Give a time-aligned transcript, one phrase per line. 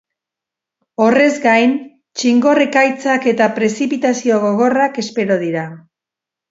[1.03, 1.75] Horrez gain,
[2.21, 5.73] txingor ekaitzak eta prezipitazio gogorrak espero dira.